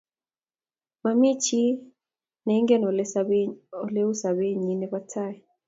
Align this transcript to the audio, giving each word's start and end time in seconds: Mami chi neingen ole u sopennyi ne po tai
Mami 1.03 1.29
chi 1.43 1.61
neingen 2.45 2.83
ole 2.89 4.03
u 4.11 4.13
sopennyi 4.21 4.73
ne 4.77 4.87
po 4.91 4.99
tai 5.11 5.35